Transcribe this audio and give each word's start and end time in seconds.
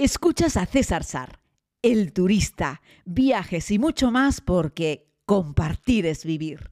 Escuchas 0.00 0.56
a 0.56 0.64
César 0.64 1.02
Sar, 1.02 1.40
el 1.82 2.12
turista, 2.12 2.82
viajes 3.04 3.68
y 3.72 3.80
mucho 3.80 4.12
más 4.12 4.40
porque 4.40 5.08
compartir 5.26 6.06
es 6.06 6.24
vivir. 6.24 6.70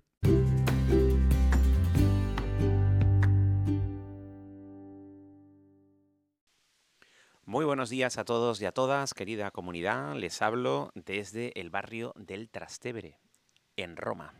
Muy 7.44 7.64
buenos 7.64 7.90
días 7.90 8.16
a 8.16 8.24
todos 8.24 8.62
y 8.62 8.66
a 8.66 8.70
todas, 8.70 9.12
querida 9.12 9.50
comunidad. 9.50 10.14
Les 10.14 10.40
hablo 10.40 10.92
desde 10.94 11.50
el 11.60 11.70
barrio 11.70 12.12
del 12.14 12.48
Trastevere, 12.48 13.18
en 13.74 13.96
Roma. 13.96 14.34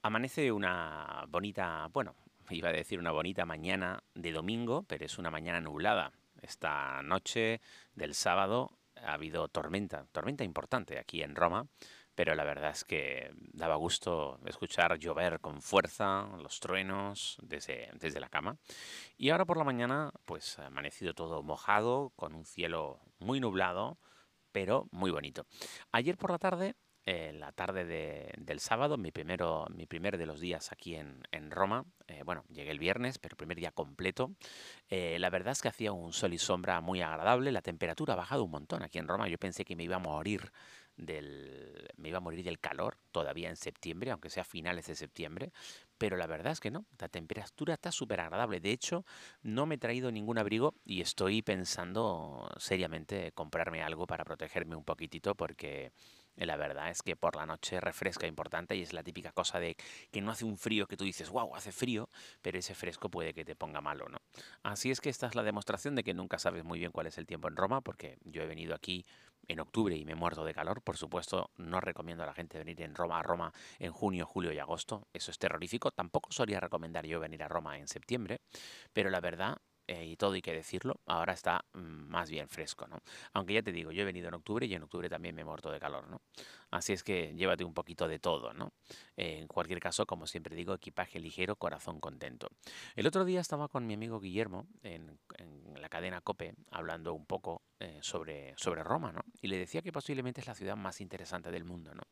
Amanece 0.00 0.52
una 0.52 1.26
bonita, 1.28 1.90
bueno, 1.92 2.14
iba 2.48 2.70
a 2.70 2.72
decir 2.72 2.98
una 2.98 3.12
bonita 3.12 3.44
mañana 3.44 4.02
de 4.14 4.32
domingo, 4.32 4.84
pero 4.88 5.04
es 5.04 5.18
una 5.18 5.30
mañana 5.30 5.60
nublada. 5.60 6.14
Esta 6.44 7.02
noche 7.02 7.62
del 7.94 8.14
sábado 8.14 8.78
ha 8.96 9.14
habido 9.14 9.48
tormenta, 9.48 10.06
tormenta 10.12 10.44
importante 10.44 10.98
aquí 10.98 11.22
en 11.22 11.34
Roma, 11.34 11.66
pero 12.14 12.34
la 12.34 12.44
verdad 12.44 12.70
es 12.70 12.84
que 12.84 13.32
daba 13.52 13.76
gusto 13.76 14.38
escuchar 14.44 14.98
llover 14.98 15.40
con 15.40 15.62
fuerza, 15.62 16.28
los 16.42 16.60
truenos 16.60 17.38
desde, 17.42 17.90
desde 17.94 18.20
la 18.20 18.28
cama. 18.28 18.58
Y 19.16 19.30
ahora 19.30 19.46
por 19.46 19.56
la 19.56 19.64
mañana, 19.64 20.12
pues 20.26 20.58
ha 20.58 20.66
amanecido 20.66 21.14
todo 21.14 21.42
mojado, 21.42 22.12
con 22.14 22.34
un 22.34 22.44
cielo 22.44 23.00
muy 23.18 23.40
nublado, 23.40 23.98
pero 24.52 24.86
muy 24.92 25.10
bonito. 25.10 25.46
Ayer 25.92 26.18
por 26.18 26.30
la 26.30 26.38
tarde 26.38 26.76
eh, 27.06 27.32
la 27.34 27.52
tarde 27.52 27.84
de- 27.84 28.32
del 28.38 28.60
sábado, 28.60 28.96
mi, 28.96 29.10
primero, 29.10 29.66
mi 29.74 29.86
primer 29.86 30.16
de 30.18 30.26
los 30.26 30.40
días 30.40 30.72
aquí 30.72 30.94
en, 30.96 31.22
Roma. 31.50 31.84
eh, 32.08 32.22
bueno, 32.24 32.44
llegué 32.48 32.70
el 32.70 32.78
viernes, 32.78 33.18
pero 33.18 33.36
primer 33.36 33.58
día 33.58 33.70
completo. 33.72 34.32
Eh, 34.88 35.18
la 35.18 35.30
verdad 35.30 35.52
es 35.52 35.62
que 35.62 35.68
hacía 35.68 35.92
un 35.92 36.12
sol 36.12 36.32
y 36.34 36.38
sombra 36.38 36.80
muy 36.80 37.02
agradable. 37.02 37.52
La 37.52 37.62
temperatura 37.62 38.14
ha 38.14 38.16
bajado 38.16 38.44
un 38.44 38.50
montón 38.50 38.82
aquí 38.82 38.98
en 38.98 39.08
Roma. 39.08 39.28
Yo 39.28 39.38
pensé 39.38 39.64
que 39.64 39.76
me 39.76 39.84
iba 39.84 39.96
a 39.96 39.98
morir 39.98 40.50
del, 40.96 41.88
me 41.96 42.08
iba 42.08 42.18
a 42.18 42.20
morir 42.20 42.44
del 42.44 42.58
calor 42.60 42.96
todavía 43.12 43.48
en 43.50 43.56
septiembre, 43.56 44.10
aunque 44.10 44.30
sea 44.30 44.44
finales 44.44 44.86
de 44.86 44.94
septiembre. 44.94 45.52
Pero 45.98 46.16
la 46.16 46.26
verdad 46.26 46.52
es 46.52 46.60
que 46.60 46.70
no, 46.70 46.86
la 46.98 47.08
temperatura 47.08 47.74
está 47.74 47.92
súper 47.92 48.20
agradable. 48.20 48.60
De 48.60 48.70
hecho, 48.72 49.04
no 49.42 49.66
me 49.66 49.76
he 49.76 49.78
traído 49.78 50.10
ningún 50.10 50.38
abrigo 50.38 50.74
y 50.84 51.00
estoy 51.00 51.42
pensando 51.42 52.48
seriamente 52.58 53.32
comprarme 53.32 53.82
algo 53.82 54.06
para 54.06 54.24
protegerme 54.24 54.76
un 54.76 54.84
poquitito 54.84 55.34
porque 55.34 55.92
La 56.36 56.56
verdad 56.56 56.90
es 56.90 57.02
que 57.02 57.16
por 57.16 57.36
la 57.36 57.46
noche 57.46 57.80
refresca 57.80 58.26
importante 58.26 58.76
y 58.76 58.82
es 58.82 58.92
la 58.92 59.02
típica 59.02 59.32
cosa 59.32 59.60
de 59.60 59.76
que 60.10 60.20
no 60.20 60.32
hace 60.32 60.44
un 60.44 60.58
frío 60.58 60.86
que 60.86 60.96
tú 60.96 61.04
dices, 61.04 61.30
wow, 61.30 61.54
hace 61.54 61.72
frío, 61.72 62.08
pero 62.42 62.58
ese 62.58 62.74
fresco 62.74 63.08
puede 63.08 63.34
que 63.34 63.44
te 63.44 63.54
ponga 63.54 63.80
malo, 63.80 64.08
¿no? 64.08 64.18
Así 64.62 64.90
es 64.90 65.00
que 65.00 65.10
esta 65.10 65.26
es 65.26 65.34
la 65.34 65.42
demostración 65.42 65.94
de 65.94 66.02
que 66.02 66.14
nunca 66.14 66.38
sabes 66.38 66.64
muy 66.64 66.78
bien 66.78 66.92
cuál 66.92 67.06
es 67.06 67.18
el 67.18 67.26
tiempo 67.26 67.48
en 67.48 67.56
Roma, 67.56 67.80
porque 67.80 68.18
yo 68.24 68.42
he 68.42 68.46
venido 68.46 68.74
aquí 68.74 69.04
en 69.48 69.60
octubre 69.60 69.96
y 69.96 70.04
me 70.04 70.12
he 70.12 70.16
muerto 70.16 70.44
de 70.44 70.54
calor. 70.54 70.82
Por 70.82 70.96
supuesto, 70.96 71.50
no 71.56 71.80
recomiendo 71.80 72.24
a 72.24 72.26
la 72.26 72.34
gente 72.34 72.58
venir 72.58 72.80
en 72.82 72.94
Roma 72.94 73.18
a 73.18 73.22
Roma 73.22 73.52
en 73.78 73.92
junio, 73.92 74.26
julio 74.26 74.52
y 74.52 74.58
agosto. 74.58 75.06
Eso 75.12 75.30
es 75.30 75.38
terrorífico. 75.38 75.90
Tampoco 75.90 76.32
solía 76.32 76.60
recomendar 76.60 77.06
yo 77.06 77.20
venir 77.20 77.42
a 77.42 77.48
Roma 77.48 77.78
en 77.78 77.88
septiembre, 77.88 78.40
pero 78.92 79.10
la 79.10 79.20
verdad 79.20 79.58
eh, 79.86 80.06
y 80.06 80.16
todo 80.16 80.32
hay 80.32 80.42
que 80.42 80.52
decirlo, 80.52 81.00
ahora 81.06 81.32
está 81.32 81.64
mm, 81.72 81.78
más 81.78 82.30
bien 82.30 82.48
fresco, 82.48 82.86
¿no? 82.86 83.00
Aunque 83.32 83.54
ya 83.54 83.62
te 83.62 83.72
digo, 83.72 83.92
yo 83.92 84.02
he 84.02 84.04
venido 84.04 84.28
en 84.28 84.34
octubre 84.34 84.66
y 84.66 84.74
en 84.74 84.82
octubre 84.82 85.08
también 85.08 85.34
me 85.34 85.42
he 85.42 85.44
muerto 85.44 85.70
de 85.70 85.78
calor, 85.78 86.08
¿no? 86.08 86.20
Así 86.70 86.92
es 86.92 87.02
que 87.02 87.34
llévate 87.34 87.64
un 87.64 87.74
poquito 87.74 88.08
de 88.08 88.18
todo, 88.18 88.52
¿no? 88.52 88.72
En 89.16 89.46
cualquier 89.46 89.80
caso, 89.80 90.06
como 90.06 90.26
siempre 90.26 90.56
digo, 90.56 90.74
equipaje 90.74 91.20
ligero, 91.20 91.56
corazón 91.56 92.00
contento. 92.00 92.48
El 92.96 93.06
otro 93.06 93.24
día 93.24 93.40
estaba 93.40 93.68
con 93.68 93.86
mi 93.86 93.94
amigo 93.94 94.20
Guillermo 94.20 94.66
en, 94.82 95.18
en 95.36 95.80
la 95.80 95.88
cadena 95.88 96.20
Cope 96.20 96.54
hablando 96.70 97.14
un 97.14 97.26
poco 97.26 97.62
eh, 97.80 97.98
sobre, 98.00 98.54
sobre 98.56 98.82
Roma, 98.82 99.12
¿no? 99.12 99.20
Y 99.42 99.48
le 99.48 99.58
decía 99.58 99.82
que 99.82 99.92
posiblemente 99.92 100.40
es 100.40 100.46
la 100.46 100.54
ciudad 100.54 100.76
más 100.76 101.02
interesante 101.02 101.50
del 101.50 101.64
mundo, 101.64 101.94
¿no? 101.94 102.02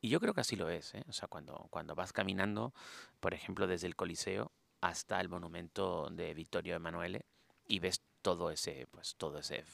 Y 0.00 0.10
yo 0.10 0.20
creo 0.20 0.34
que 0.34 0.42
así 0.42 0.56
lo 0.56 0.68
es, 0.68 0.94
¿eh? 0.94 1.04
O 1.08 1.12
sea, 1.12 1.26
cuando, 1.28 1.68
cuando 1.70 1.94
vas 1.94 2.12
caminando, 2.12 2.74
por 3.20 3.32
ejemplo, 3.32 3.66
desde 3.66 3.86
el 3.86 3.96
Coliseo 3.96 4.52
hasta 4.86 5.20
el 5.20 5.28
monumento 5.28 6.08
de 6.10 6.32
Vittorio 6.32 6.76
Emanuele 6.76 7.26
y 7.66 7.80
ves 7.80 8.02
todo 8.22 8.50
ese, 8.50 8.86
pues 8.90 9.16
todo 9.16 9.38
ese, 9.38 9.64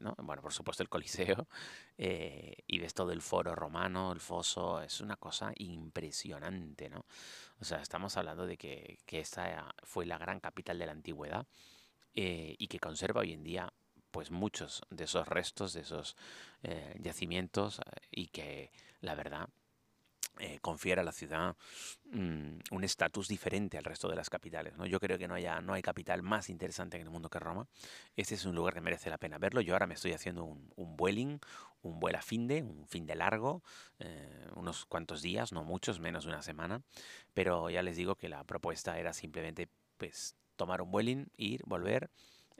¿no? 0.00 0.14
Bueno, 0.18 0.42
por 0.42 0.52
supuesto 0.52 0.82
el 0.82 0.88
Coliseo, 0.88 1.46
eh, 1.98 2.56
y 2.66 2.78
ves 2.80 2.92
todo 2.92 3.12
el 3.12 3.22
foro 3.22 3.54
romano, 3.54 4.12
el 4.12 4.18
foso, 4.20 4.80
es 4.80 5.00
una 5.00 5.16
cosa 5.16 5.52
impresionante, 5.56 6.90
¿no? 6.90 7.04
O 7.60 7.64
sea, 7.64 7.80
estamos 7.80 8.16
hablando 8.16 8.46
de 8.46 8.56
que, 8.56 8.98
que 9.06 9.20
esta 9.20 9.72
fue 9.84 10.04
la 10.04 10.18
gran 10.18 10.40
capital 10.40 10.78
de 10.78 10.86
la 10.86 10.92
antigüedad 10.92 11.46
eh, 12.14 12.56
y 12.58 12.66
que 12.66 12.80
conserva 12.80 13.20
hoy 13.20 13.32
en 13.32 13.44
día 13.44 13.72
pues 14.10 14.32
muchos 14.32 14.82
de 14.90 15.04
esos 15.04 15.28
restos, 15.28 15.72
de 15.74 15.82
esos 15.82 16.16
eh, 16.64 16.96
yacimientos 16.98 17.80
y 18.10 18.26
que 18.28 18.72
la 19.00 19.14
verdad 19.14 19.48
eh, 20.38 20.58
a 20.62 21.02
la 21.02 21.12
ciudad 21.12 21.56
mm, 22.12 22.58
un 22.70 22.84
estatus 22.84 23.28
diferente 23.28 23.76
al 23.78 23.84
resto 23.84 24.08
de 24.08 24.16
las 24.16 24.30
capitales. 24.30 24.76
¿no? 24.76 24.86
Yo 24.86 25.00
creo 25.00 25.18
que 25.18 25.28
no, 25.28 25.34
haya, 25.34 25.60
no 25.60 25.74
hay 25.74 25.82
capital 25.82 26.22
más 26.22 26.48
interesante 26.48 26.96
en 26.96 27.02
el 27.02 27.10
mundo 27.10 27.28
que 27.28 27.38
Roma. 27.38 27.66
Este 28.16 28.34
es 28.34 28.44
un 28.44 28.54
lugar 28.54 28.74
que 28.74 28.80
merece 28.80 29.10
la 29.10 29.18
pena 29.18 29.38
verlo. 29.38 29.60
Yo 29.60 29.74
ahora 29.74 29.86
me 29.86 29.94
estoy 29.94 30.12
haciendo 30.12 30.44
un, 30.44 30.72
un 30.76 30.96
vueling, 30.96 31.38
un 31.82 32.00
vuelo 32.00 32.18
a 32.18 32.22
fin 32.22 32.46
de, 32.46 32.62
un 32.62 32.86
fin 32.86 33.06
de 33.06 33.14
largo, 33.14 33.62
eh, 33.98 34.48
unos 34.54 34.86
cuantos 34.86 35.22
días, 35.22 35.52
no 35.52 35.64
muchos, 35.64 36.00
menos 36.00 36.24
de 36.24 36.30
una 36.30 36.42
semana. 36.42 36.82
Pero 37.34 37.70
ya 37.70 37.82
les 37.82 37.96
digo 37.96 38.16
que 38.16 38.28
la 38.28 38.44
propuesta 38.44 38.98
era 38.98 39.12
simplemente 39.12 39.68
pues, 39.96 40.36
tomar 40.56 40.82
un 40.82 40.90
vueling, 40.90 41.26
ir, 41.36 41.62
volver. 41.66 42.10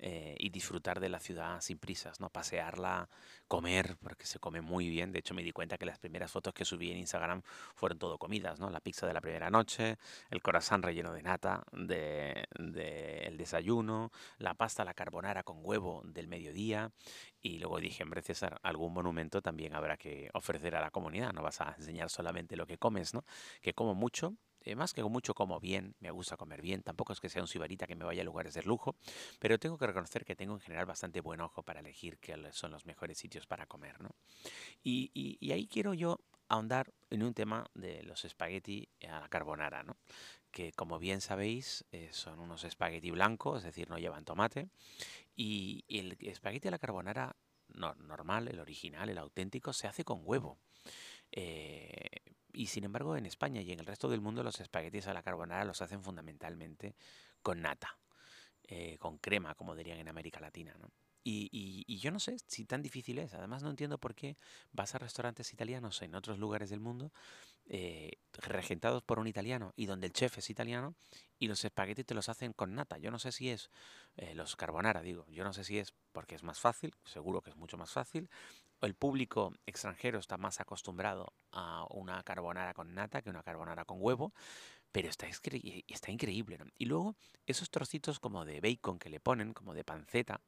Eh, 0.02 0.34
y 0.38 0.48
disfrutar 0.48 0.98
de 0.98 1.10
la 1.10 1.20
ciudad 1.20 1.60
sin 1.60 1.78
prisas, 1.78 2.20
¿no? 2.20 2.30
Pasearla, 2.30 3.10
comer, 3.48 3.98
porque 4.02 4.24
se 4.24 4.38
come 4.38 4.62
muy 4.62 4.88
bien. 4.88 5.12
De 5.12 5.18
hecho, 5.18 5.34
me 5.34 5.42
di 5.42 5.52
cuenta 5.52 5.76
que 5.76 5.84
las 5.84 5.98
primeras 5.98 6.30
fotos 6.30 6.54
que 6.54 6.64
subí 6.64 6.90
en 6.90 6.96
Instagram 6.96 7.42
fueron 7.74 7.98
todo 7.98 8.16
comidas, 8.16 8.58
¿no? 8.58 8.70
La 8.70 8.80
pizza 8.80 9.06
de 9.06 9.12
la 9.12 9.20
primera 9.20 9.50
noche, 9.50 9.98
el 10.30 10.40
corazón 10.40 10.82
relleno 10.82 11.12
de 11.12 11.22
nata 11.22 11.64
de, 11.72 12.46
de 12.58 13.24
el 13.26 13.36
desayuno, 13.36 14.10
la 14.38 14.54
pasta 14.54 14.84
la 14.86 14.94
carbonara 14.94 15.42
con 15.42 15.58
huevo 15.62 16.00
del 16.06 16.28
mediodía. 16.28 16.92
Y 17.42 17.58
luego 17.58 17.78
dije, 17.78 18.02
hombre, 18.02 18.22
César, 18.22 18.58
algún 18.62 18.94
monumento 18.94 19.42
también 19.42 19.74
habrá 19.74 19.96
que 19.98 20.30
ofrecer 20.34 20.76
a 20.76 20.80
la 20.80 20.90
comunidad. 20.90 21.32
No 21.32 21.42
vas 21.42 21.60
a 21.60 21.74
enseñar 21.76 22.08
solamente 22.08 22.56
lo 22.56 22.66
que 22.66 22.78
comes, 22.78 23.12
¿no? 23.12 23.24
Que 23.60 23.74
como 23.74 23.94
mucho. 23.94 24.34
Eh, 24.64 24.76
más 24.76 24.92
que 24.92 25.02
mucho 25.02 25.34
como 25.34 25.60
bien, 25.60 25.94
me 26.00 26.10
gusta 26.10 26.36
comer 26.36 26.62
bien, 26.62 26.82
tampoco 26.82 27.12
es 27.12 27.20
que 27.20 27.28
sea 27.28 27.42
un 27.42 27.48
sibarita 27.48 27.86
que 27.86 27.96
me 27.96 28.04
vaya 28.04 28.22
a 28.22 28.24
lugares 28.24 28.54
de 28.54 28.62
lujo, 28.62 28.96
pero 29.38 29.58
tengo 29.58 29.78
que 29.78 29.86
reconocer 29.86 30.24
que 30.24 30.36
tengo 30.36 30.54
en 30.54 30.60
general 30.60 30.86
bastante 30.86 31.20
buen 31.20 31.40
ojo 31.40 31.62
para 31.62 31.80
elegir 31.80 32.18
qué 32.18 32.36
son 32.52 32.70
los 32.72 32.86
mejores 32.86 33.18
sitios 33.18 33.46
para 33.46 33.66
comer, 33.66 34.00
¿no? 34.00 34.10
Y, 34.82 35.10
y- 35.14 35.38
y 35.40 35.52
ahí 35.52 35.66
quiero 35.66 35.94
yo 35.94 36.20
ahondar 36.48 36.92
en 37.10 37.22
un 37.22 37.34
tema 37.34 37.70
de 37.74 38.02
los 38.02 38.24
espagueti 38.24 38.88
a 39.08 39.20
la 39.20 39.28
carbonara, 39.28 39.82
¿no? 39.82 39.96
Que 40.50 40.72
como 40.72 40.98
bien 40.98 41.20
sabéis 41.20 41.84
eh, 41.92 42.08
son 42.12 42.40
unos 42.40 42.64
espagueti 42.64 43.10
blancos, 43.10 43.58
es 43.58 43.64
decir, 43.64 43.88
no 43.90 43.98
llevan 43.98 44.24
tomate. 44.24 44.68
Y, 45.36 45.84
y 45.88 46.00
el 46.00 46.16
espagueti 46.20 46.68
a 46.68 46.72
la 46.72 46.78
carbonara 46.78 47.36
no- 47.68 47.94
normal, 47.96 48.48
el 48.48 48.60
original, 48.60 49.08
el 49.08 49.18
auténtico, 49.18 49.72
se 49.72 49.86
hace 49.88 50.04
con 50.04 50.22
huevo. 50.24 50.58
Eh, 51.32 52.08
y 52.52 52.66
sin 52.66 52.84
embargo, 52.84 53.16
en 53.16 53.26
España 53.26 53.60
y 53.62 53.72
en 53.72 53.80
el 53.80 53.86
resto 53.86 54.08
del 54.08 54.20
mundo 54.20 54.42
los 54.42 54.60
espaguetis 54.60 55.06
a 55.06 55.14
la 55.14 55.22
carbonara 55.22 55.64
los 55.64 55.82
hacen 55.82 56.02
fundamentalmente 56.02 56.94
con 57.42 57.62
nata, 57.62 57.98
eh, 58.64 58.98
con 58.98 59.18
crema, 59.18 59.54
como 59.54 59.74
dirían 59.76 59.98
en 59.98 60.08
América 60.08 60.40
Latina, 60.40 60.74
¿no? 60.80 60.90
Y, 61.22 61.48
y- 61.52 61.84
y 61.86 61.98
yo 61.98 62.10
no 62.10 62.18
sé 62.20 62.36
si 62.46 62.64
tan 62.64 62.82
difícil 62.82 63.18
es. 63.18 63.34
Además, 63.34 63.62
no 63.62 63.70
entiendo 63.70 63.98
por 63.98 64.14
qué 64.14 64.38
vas 64.72 64.94
a 64.94 64.98
restaurantes 64.98 65.52
italianos 65.52 66.00
en 66.02 66.14
otros 66.14 66.38
lugares 66.38 66.70
del 66.70 66.80
mundo, 66.80 67.12
eh, 67.66 68.12
regentados 68.32 69.02
por 69.02 69.18
un 69.18 69.26
italiano 69.26 69.72
y 69.76 69.86
donde 69.86 70.06
el 70.06 70.12
chef 70.12 70.38
es 70.38 70.50
italiano, 70.50 70.94
y 71.38 71.48
los 71.48 71.64
espaguetis 71.64 72.06
te 72.06 72.14
los 72.14 72.28
hacen 72.28 72.52
con 72.52 72.74
nata. 72.74 72.98
Yo 72.98 73.10
no 73.10 73.18
sé 73.18 73.32
si 73.32 73.50
es, 73.50 73.70
eh, 74.16 74.34
los 74.34 74.56
carbonara, 74.56 75.02
digo, 75.02 75.26
yo 75.28 75.44
no 75.44 75.52
sé 75.52 75.64
si 75.64 75.78
es 75.78 75.94
porque 76.12 76.34
es 76.34 76.42
más 76.42 76.58
fácil, 76.60 76.94
seguro 77.04 77.42
que 77.42 77.50
es 77.50 77.56
mucho 77.56 77.76
más 77.78 77.90
fácil, 77.92 78.30
el 78.82 78.94
público 78.94 79.52
extranjero 79.66 80.18
está 80.18 80.36
más 80.38 80.60
acostumbrado 80.60 81.34
a 81.52 81.86
una 81.90 82.22
carbonara 82.22 82.74
con 82.74 82.94
nata 82.94 83.22
que 83.22 83.30
una 83.30 83.42
carbonara 83.42 83.84
con 83.84 83.98
huevo, 84.00 84.32
pero 84.92 85.08
está, 85.08 85.26
está 85.28 86.10
increíble, 86.10 86.58
¿no? 86.58 86.66
Y 86.78 86.86
luego 86.86 87.16
esos 87.46 87.70
trocitos 87.70 88.20
como 88.20 88.44
de 88.44 88.60
bacon 88.60 88.98
que 88.98 89.10
le 89.10 89.20
ponen, 89.20 89.52
como 89.54 89.74
de 89.74 89.84
panceta, 89.84 90.42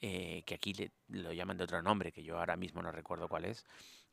eh, 0.00 0.42
que 0.46 0.54
aquí 0.54 0.74
le- 0.74 0.92
lo 1.08 1.32
llaman 1.32 1.56
de 1.56 1.64
otro 1.64 1.82
nombre, 1.82 2.12
que 2.12 2.24
yo 2.24 2.38
ahora 2.38 2.56
mismo 2.56 2.82
no 2.82 2.92
recuerdo 2.92 3.28
cuál 3.28 3.44
es, 3.46 3.64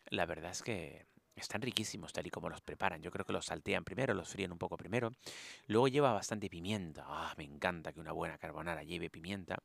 la 0.06 0.26
verdad 0.26 0.52
es 0.52 0.62
que 0.64 1.08
están 1.36 1.62
riquísimos 1.62 2.14
tal 2.14 2.28
y 2.28 2.30
como 2.30 2.50
los 2.50 2.62
preparan. 2.62 3.02
Yo 3.02 3.12
creo 3.12 3.26
que 3.26 3.34
los 3.34 3.46
saltean 3.46 3.84
primero, 3.84 4.14
los 4.14 4.30
fríen 4.30 4.52
un 4.52 4.58
poco 4.58 4.78
primero. 4.78 5.12
Luego 5.68 5.88
lleva 5.88 6.14
bastante 6.14 6.50
pimienta. 6.50 7.04
Ah, 7.08 7.34
me 7.38 7.44
encanta 7.44 7.94
que 7.94 8.00
una 8.00 8.12
buena 8.12 8.38
carbonara 8.38 8.84
lleve 8.84 9.10
pimienta. 9.10 9.58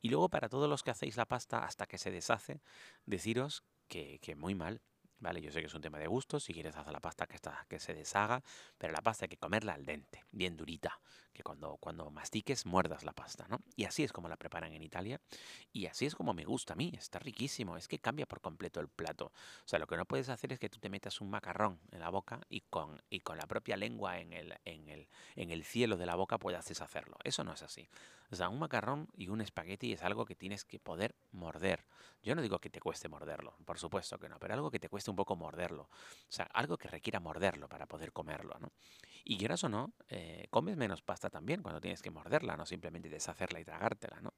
Y 0.00 0.08
luego 0.08 0.28
para 0.28 0.48
todos 0.48 0.68
los 0.68 0.82
que 0.82 0.90
hacéis 0.90 1.16
la 1.16 1.26
pasta 1.26 1.64
hasta 1.64 1.86
que 1.86 1.98
se 1.98 2.10
deshace, 2.10 2.60
deciros 3.06 3.64
que, 3.88 4.18
que 4.20 4.34
muy 4.34 4.54
mal. 4.54 4.80
Vale, 5.18 5.42
yo 5.42 5.52
sé 5.52 5.60
que 5.60 5.66
es 5.66 5.74
un 5.74 5.82
tema 5.82 5.98
de 5.98 6.06
gusto, 6.06 6.40
si 6.40 6.54
quieres 6.54 6.74
hacer 6.76 6.94
la 6.94 7.00
pasta 7.00 7.26
que, 7.26 7.34
está, 7.34 7.66
que 7.68 7.78
se 7.78 7.92
deshaga, 7.92 8.42
pero 8.78 8.94
la 8.94 9.02
pasta 9.02 9.26
hay 9.26 9.28
que 9.28 9.36
comerla 9.36 9.74
al 9.74 9.84
dente, 9.84 10.24
bien 10.30 10.56
durita, 10.56 10.98
que 11.40 11.44
cuando, 11.44 11.78
cuando 11.78 12.10
mastiques 12.10 12.66
muerdas 12.66 13.02
la 13.02 13.12
pasta, 13.12 13.46
¿no? 13.48 13.60
Y 13.74 13.84
así 13.84 14.04
es 14.04 14.12
como 14.12 14.28
la 14.28 14.36
preparan 14.36 14.74
en 14.74 14.82
Italia 14.82 15.20
y 15.72 15.86
así 15.86 16.04
es 16.04 16.14
como 16.14 16.34
me 16.34 16.44
gusta 16.44 16.74
a 16.74 16.76
mí, 16.76 16.92
está 16.96 17.18
riquísimo, 17.18 17.78
es 17.78 17.88
que 17.88 17.98
cambia 17.98 18.26
por 18.26 18.42
completo 18.42 18.78
el 18.80 18.88
plato. 18.88 19.26
O 19.26 19.68
sea, 19.68 19.78
lo 19.78 19.86
que 19.86 19.96
no 19.96 20.04
puedes 20.04 20.28
hacer 20.28 20.52
es 20.52 20.58
que 20.58 20.68
tú 20.68 20.78
te 20.78 20.90
metas 20.90 21.20
un 21.20 21.30
macarrón 21.30 21.80
en 21.92 22.00
la 22.00 22.10
boca 22.10 22.40
y 22.50 22.60
con, 22.60 23.00
y 23.08 23.20
con 23.20 23.38
la 23.38 23.46
propia 23.46 23.76
lengua 23.78 24.18
en 24.18 24.34
el, 24.34 24.54
en, 24.66 24.88
el, 24.88 25.08
en 25.34 25.50
el 25.50 25.64
cielo 25.64 25.96
de 25.96 26.06
la 26.06 26.14
boca 26.14 26.38
puedas 26.38 26.66
deshacerlo. 26.68 27.16
Eso 27.24 27.42
no 27.42 27.54
es 27.54 27.62
así. 27.62 27.88
O 28.30 28.36
sea, 28.36 28.48
un 28.48 28.58
macarrón 28.58 29.08
y 29.16 29.28
un 29.28 29.40
espagueti 29.40 29.92
es 29.92 30.02
algo 30.02 30.24
que 30.24 30.36
tienes 30.36 30.64
que 30.64 30.78
poder 30.78 31.16
morder. 31.32 31.84
Yo 32.22 32.34
no 32.34 32.42
digo 32.42 32.58
que 32.58 32.70
te 32.70 32.80
cueste 32.80 33.08
morderlo, 33.08 33.56
por 33.64 33.78
supuesto 33.78 34.18
que 34.18 34.28
no, 34.28 34.38
pero 34.38 34.54
algo 34.54 34.70
que 34.70 34.78
te 34.78 34.88
cueste 34.88 35.10
un 35.10 35.16
poco 35.16 35.36
morderlo. 35.36 35.84
O 35.84 35.88
sea, 36.32 36.44
algo 36.52 36.76
que 36.76 36.88
requiera 36.88 37.18
morderlo 37.18 37.68
para 37.68 37.86
poder 37.86 38.12
comerlo, 38.12 38.56
¿no? 38.60 38.70
Y 39.24 39.36
quieras 39.36 39.64
o 39.64 39.68
no, 39.68 39.92
eh, 40.08 40.46
comes 40.50 40.76
menos 40.76 41.02
pasta 41.02 41.29
también 41.30 41.62
cuando 41.62 41.80
tienes 41.80 42.02
que 42.02 42.10
morderla, 42.10 42.56
no 42.56 42.66
simplemente 42.66 43.08
deshacerla 43.08 43.60
y 43.60 43.64
tragártela, 43.64 44.20
¿no? 44.20 44.34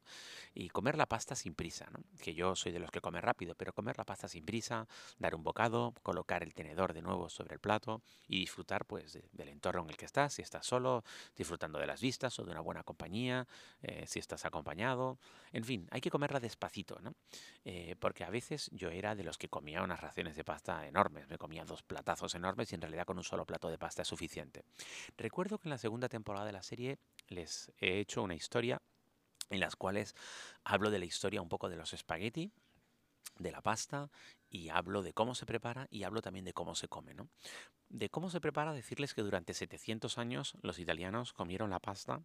Y 0.54 0.68
comer 0.68 0.96
la 0.96 1.06
pasta 1.06 1.34
sin 1.34 1.54
prisa, 1.54 1.86
¿no? 1.90 2.00
Que 2.22 2.34
yo 2.34 2.54
soy 2.54 2.72
de 2.72 2.78
los 2.78 2.90
que 2.90 3.00
come 3.00 3.20
rápido, 3.20 3.54
pero 3.54 3.72
comer 3.72 3.98
la 3.98 4.04
pasta 4.04 4.28
sin 4.28 4.44
prisa, 4.44 4.86
dar 5.18 5.34
un 5.34 5.42
bocado, 5.42 5.94
colocar 6.02 6.42
el 6.42 6.54
tenedor 6.54 6.92
de 6.92 7.02
nuevo 7.02 7.28
sobre 7.28 7.54
el 7.54 7.60
plato 7.60 8.02
y 8.28 8.40
disfrutar 8.40 8.84
pues 8.84 9.18
del 9.32 9.48
entorno 9.48 9.82
en 9.82 9.90
el 9.90 9.96
que 9.96 10.04
estás, 10.04 10.34
si 10.34 10.42
estás 10.42 10.66
solo, 10.66 11.04
disfrutando 11.36 11.78
de 11.78 11.86
las 11.86 12.00
vistas 12.00 12.38
o 12.38 12.44
de 12.44 12.50
una 12.50 12.60
buena 12.60 12.84
compañía, 12.84 13.46
eh, 13.82 14.04
si 14.06 14.18
estás 14.18 14.44
acompañado, 14.44 15.18
en 15.52 15.64
fin, 15.64 15.88
hay 15.90 16.00
que 16.00 16.10
comerla 16.10 16.40
despacito, 16.40 16.98
¿no? 17.00 17.14
Eh, 17.64 17.96
porque 17.98 18.24
a 18.24 18.30
veces 18.30 18.70
yo 18.72 18.90
era 18.90 19.14
de 19.14 19.24
los 19.24 19.38
que 19.38 19.48
comía 19.48 19.82
unas 19.82 20.00
raciones 20.00 20.36
de 20.36 20.44
pasta 20.44 20.86
enormes, 20.86 21.28
me 21.28 21.38
comía 21.38 21.64
dos 21.64 21.82
platazos 21.82 22.34
enormes 22.34 22.72
y 22.72 22.74
en 22.74 22.80
realidad 22.80 23.04
con 23.04 23.18
un 23.18 23.24
solo 23.24 23.44
plato 23.44 23.68
de 23.68 23.78
pasta 23.78 24.02
es 24.02 24.08
suficiente. 24.08 24.64
Recuerdo 25.16 25.58
que 25.58 25.68
en 25.68 25.70
la 25.70 25.78
segunda 25.78 26.08
temporada 26.08 26.46
de 26.46 26.52
la 26.52 26.62
serie 26.62 26.71
les 27.28 27.72
he 27.80 28.00
hecho 28.00 28.22
una 28.22 28.34
historia 28.34 28.80
en 29.50 29.60
las 29.60 29.76
cuales 29.76 30.14
hablo 30.64 30.90
de 30.90 30.98
la 30.98 31.04
historia 31.04 31.42
un 31.42 31.48
poco 31.48 31.68
de 31.68 31.76
los 31.76 31.92
espagueti, 31.92 32.50
de 33.38 33.50
la 33.50 33.60
pasta 33.60 34.10
y 34.48 34.68
hablo 34.70 35.02
de 35.02 35.12
cómo 35.12 35.34
se 35.34 35.46
prepara 35.46 35.86
y 35.90 36.04
hablo 36.04 36.22
también 36.22 36.44
de 36.44 36.52
cómo 36.52 36.74
se 36.74 36.88
come. 36.88 37.14
¿no? 37.14 37.28
De 37.88 38.08
cómo 38.08 38.30
se 38.30 38.40
prepara, 38.40 38.72
decirles 38.72 39.14
que 39.14 39.22
durante 39.22 39.54
700 39.54 40.18
años 40.18 40.54
los 40.62 40.78
italianos 40.78 41.32
comieron 41.32 41.70
la 41.70 41.80
pasta. 41.80 42.22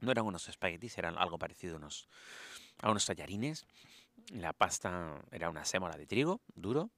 No 0.00 0.10
eran 0.10 0.26
unos 0.26 0.48
espaguetis, 0.48 0.98
eran 0.98 1.16
algo 1.16 1.38
parecido 1.38 1.76
a 1.76 1.78
unos, 1.78 2.08
a 2.80 2.90
unos 2.90 3.06
tallarines. 3.06 3.66
La 4.32 4.52
pasta 4.52 5.22
era 5.30 5.48
una 5.48 5.64
sémola 5.64 5.96
de 5.96 6.06
trigo 6.06 6.40
duro, 6.54 6.90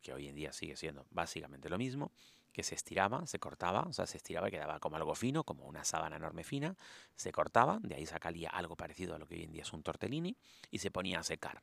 que 0.00 0.14
hoy 0.14 0.28
en 0.28 0.36
día 0.36 0.52
sigue 0.52 0.76
siendo 0.76 1.06
básicamente 1.10 1.68
lo 1.68 1.76
mismo 1.76 2.12
que 2.56 2.62
se 2.62 2.74
estiraba, 2.74 3.26
se 3.26 3.38
cortaba, 3.38 3.82
o 3.82 3.92
sea, 3.92 4.06
se 4.06 4.16
estiraba 4.16 4.48
y 4.48 4.50
quedaba 4.50 4.80
como 4.80 4.96
algo 4.96 5.14
fino, 5.14 5.44
como 5.44 5.66
una 5.66 5.84
sábana 5.84 6.16
enorme 6.16 6.42
fina, 6.42 6.74
se 7.14 7.30
cortaba, 7.30 7.78
de 7.82 7.96
ahí 7.96 8.06
sacaría 8.06 8.48
algo 8.48 8.76
parecido 8.76 9.14
a 9.14 9.18
lo 9.18 9.26
que 9.26 9.34
hoy 9.34 9.42
en 9.42 9.52
día 9.52 9.60
es 9.60 9.74
un 9.74 9.82
tortellini 9.82 10.34
y 10.70 10.78
se 10.78 10.90
ponía 10.90 11.20
a 11.20 11.22
secar. 11.22 11.62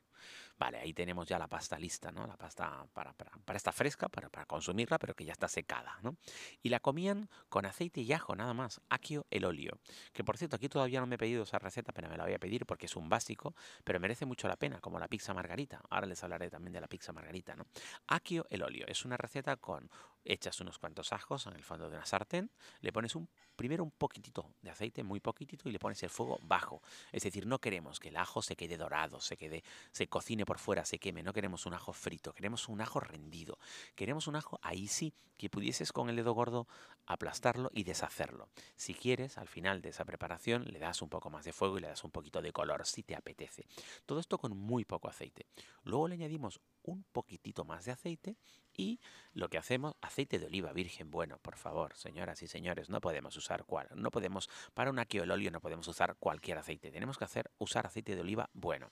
Vale, 0.56 0.78
ahí 0.78 0.94
tenemos 0.94 1.26
ya 1.26 1.36
la 1.36 1.48
pasta 1.48 1.76
lista, 1.80 2.12
¿no? 2.12 2.28
La 2.28 2.36
pasta 2.36 2.86
para, 2.92 3.12
para, 3.12 3.56
estar 3.56 3.74
fresca, 3.74 4.08
para, 4.08 4.28
para, 4.28 4.46
consumirla, 4.46 5.00
pero 5.00 5.16
que 5.16 5.24
ya 5.24 5.32
está 5.32 5.48
secada, 5.48 5.98
¿no? 6.02 6.16
Y 6.62 6.68
la 6.68 6.78
comían 6.78 7.28
con 7.48 7.66
aceite 7.66 8.02
y 8.02 8.12
ajo, 8.12 8.36
nada 8.36 8.54
más, 8.54 8.80
aquio 8.88 9.26
el 9.30 9.46
óleo. 9.46 9.80
Que 10.12 10.22
por 10.22 10.38
cierto, 10.38 10.54
aquí 10.54 10.68
todavía 10.68 11.00
no 11.00 11.08
me 11.08 11.16
he 11.16 11.18
pedido 11.18 11.42
esa 11.42 11.58
receta, 11.58 11.92
pero 11.92 12.08
me 12.08 12.16
la 12.16 12.22
voy 12.22 12.34
a 12.34 12.38
pedir 12.38 12.66
porque 12.66 12.86
es 12.86 12.94
un 12.94 13.08
básico, 13.08 13.56
pero 13.82 13.98
merece 13.98 14.26
mucho 14.26 14.46
la 14.46 14.54
pena, 14.54 14.80
como 14.80 15.00
la 15.00 15.08
pizza 15.08 15.34
margarita. 15.34 15.80
Ahora 15.90 16.06
les 16.06 16.22
hablaré 16.22 16.50
también 16.50 16.72
de 16.72 16.80
la 16.80 16.86
pizza 16.86 17.12
margarita, 17.12 17.56
¿no? 17.56 17.66
Aquio 18.06 18.46
el 18.48 18.62
óleo 18.62 18.86
es 18.86 19.04
una 19.04 19.16
receta 19.16 19.56
con 19.56 19.90
echas 20.24 20.60
unos 20.60 20.78
cuantos 20.78 21.12
ajos 21.12 21.46
en 21.46 21.54
el 21.54 21.62
fondo 21.62 21.88
de 21.88 21.96
una 21.96 22.06
sartén, 22.06 22.50
le 22.80 22.92
pones 22.92 23.14
un 23.14 23.28
primero 23.56 23.84
un 23.84 23.90
poquitito 23.90 24.54
de 24.62 24.70
aceite, 24.70 25.02
muy 25.02 25.20
poquitito, 25.20 25.68
y 25.68 25.72
le 25.72 25.78
pones 25.78 26.02
el 26.02 26.10
fuego 26.10 26.38
bajo. 26.42 26.82
Es 27.12 27.22
decir, 27.22 27.46
no 27.46 27.60
queremos 27.60 28.00
que 28.00 28.08
el 28.08 28.16
ajo 28.16 28.42
se 28.42 28.56
quede 28.56 28.76
dorado, 28.76 29.20
se 29.20 29.36
quede, 29.36 29.62
se 29.92 30.08
cocine 30.08 30.44
por 30.44 30.58
fuera, 30.58 30.84
se 30.84 30.98
queme. 30.98 31.22
No 31.22 31.32
queremos 31.32 31.66
un 31.66 31.74
ajo 31.74 31.92
frito, 31.92 32.32
queremos 32.32 32.68
un 32.68 32.80
ajo 32.80 33.00
rendido. 33.00 33.58
Queremos 33.94 34.26
un 34.26 34.36
ajo 34.36 34.58
ahí 34.62 34.88
sí 34.88 35.14
que 35.36 35.50
pudieses 35.50 35.92
con 35.92 36.08
el 36.08 36.16
dedo 36.16 36.32
gordo 36.32 36.68
aplastarlo 37.06 37.70
y 37.72 37.84
deshacerlo. 37.84 38.48
Si 38.76 38.94
quieres, 38.94 39.38
al 39.38 39.48
final 39.48 39.82
de 39.82 39.90
esa 39.90 40.04
preparación 40.04 40.64
le 40.64 40.78
das 40.78 41.02
un 41.02 41.08
poco 41.08 41.30
más 41.30 41.44
de 41.44 41.52
fuego 41.52 41.78
y 41.78 41.80
le 41.80 41.88
das 41.88 42.04
un 42.04 42.10
poquito 42.10 42.40
de 42.40 42.52
color 42.52 42.86
si 42.86 43.02
te 43.02 43.16
apetece. 43.16 43.66
Todo 44.06 44.20
esto 44.20 44.38
con 44.38 44.56
muy 44.56 44.84
poco 44.84 45.08
aceite. 45.08 45.46
Luego 45.82 46.08
le 46.08 46.14
añadimos 46.14 46.60
un 46.84 47.04
poquitito 47.12 47.64
más 47.64 47.84
de 47.84 47.92
aceite 47.92 48.36
y 48.76 49.00
lo 49.32 49.48
que 49.48 49.58
hacemos, 49.58 49.94
aceite 50.00 50.38
de 50.38 50.46
oliva 50.46 50.72
virgen 50.72 51.10
bueno, 51.10 51.38
por 51.38 51.56
favor, 51.56 51.94
señoras 51.94 52.42
y 52.42 52.46
señores, 52.46 52.90
no 52.90 53.00
podemos 53.00 53.36
usar 53.36 53.64
cual, 53.64 53.88
no 53.94 54.10
podemos, 54.10 54.48
para 54.74 54.90
un 54.90 54.98
aquio 54.98 55.22
el 55.22 55.30
óleo 55.30 55.50
no 55.50 55.60
podemos 55.60 55.86
usar 55.88 56.16
cualquier 56.16 56.58
aceite, 56.58 56.90
tenemos 56.90 57.18
que 57.18 57.24
hacer, 57.24 57.50
usar 57.58 57.86
aceite 57.86 58.14
de 58.14 58.20
oliva 58.20 58.50
bueno. 58.52 58.90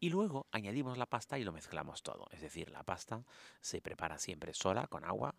Y 0.00 0.10
luego 0.10 0.46
añadimos 0.52 0.98
la 0.98 1.06
pasta 1.06 1.38
y 1.38 1.44
lo 1.44 1.52
mezclamos 1.52 2.02
todo, 2.02 2.26
es 2.30 2.40
decir, 2.40 2.70
la 2.70 2.82
pasta 2.82 3.24
se 3.60 3.80
prepara 3.80 4.18
siempre 4.18 4.54
sola, 4.54 4.86
con 4.86 5.04
agua, 5.04 5.34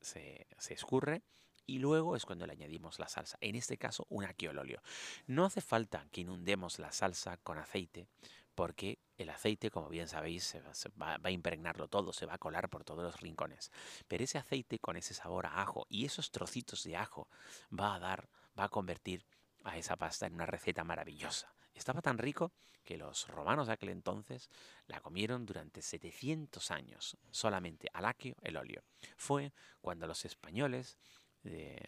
se, 0.00 0.46
se 0.58 0.74
escurre 0.74 1.22
y 1.66 1.78
luego 1.78 2.16
es 2.16 2.24
cuando 2.24 2.46
le 2.46 2.52
añadimos 2.52 2.98
la 2.98 3.08
salsa, 3.08 3.38
en 3.40 3.56
este 3.56 3.76
caso 3.76 4.06
un 4.08 4.24
aquio 4.24 4.52
el 4.52 4.58
óleo. 4.58 4.80
No 5.26 5.44
hace 5.44 5.60
falta 5.60 6.06
que 6.12 6.20
inundemos 6.20 6.78
la 6.78 6.92
salsa 6.92 7.38
con 7.38 7.58
aceite 7.58 8.06
porque 8.54 8.98
el 9.16 9.30
aceite, 9.30 9.70
como 9.70 9.88
bien 9.88 10.08
sabéis, 10.08 10.56
va, 11.00 11.18
a 11.22 11.30
impregnarlo 11.30 11.88
todo, 11.88 12.12
se 12.12 12.26
va 12.26 12.34
a 12.34 12.38
colar 12.38 12.68
por 12.68 12.84
todos 12.84 13.02
los 13.02 13.20
rincones. 13.20 13.70
Pero 14.08 14.24
ese 14.24 14.38
aceite 14.38 14.78
con 14.78 14.96
ese 14.96 15.14
sabor 15.14 15.46
a 15.46 15.62
ajo 15.62 15.86
y 15.88 16.04
esos 16.04 16.30
trocitos 16.30 16.84
de 16.84 16.96
ajo 16.96 17.28
va 17.72 17.94
a 17.94 17.98
dar, 17.98 18.28
va 18.58 18.64
a 18.64 18.68
convertir 18.68 19.24
a 19.64 19.76
esa 19.76 19.96
pasta 19.96 20.26
en 20.26 20.34
una 20.34 20.46
receta 20.46 20.84
maravillosa. 20.84 21.54
Estaba 21.74 22.00
tan 22.00 22.18
rico 22.18 22.52
que 22.84 22.96
los 22.96 23.26
romanos 23.28 23.66
de 23.66 23.72
aquel 23.74 23.88
entonces 23.90 24.48
la 24.86 25.00
comieron 25.00 25.44
durante 25.44 25.82
700 25.82 26.70
años, 26.70 27.16
solamente 27.30 27.88
al 27.92 28.14
el 28.42 28.56
óleo. 28.56 28.82
Fue 29.16 29.52
cuando 29.80 30.06
los 30.06 30.24
españoles 30.24 30.96
eh, 31.44 31.80